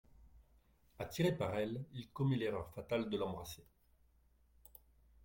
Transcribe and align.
Attiré 0.97 1.31
par 1.31 1.55
elle, 1.59 1.85
il 1.93 2.09
commet 2.09 2.35
l'erreur 2.35 2.71
fatale 2.73 3.07
de 3.07 3.17
l'embrasser. 3.17 3.63